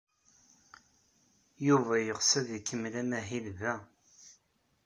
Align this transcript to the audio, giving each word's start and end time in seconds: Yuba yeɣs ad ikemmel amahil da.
Yuba 1.67 1.95
yeɣs 2.05 2.31
ad 2.39 2.47
ikemmel 2.57 2.93
amahil 3.01 3.47
da. 3.59 3.75